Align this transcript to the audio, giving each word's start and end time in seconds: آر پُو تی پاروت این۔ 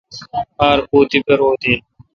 آر 0.67 0.77
پُو 0.89 0.97
تی 1.09 1.19
پاروت 1.25 1.61
این۔ 1.67 1.79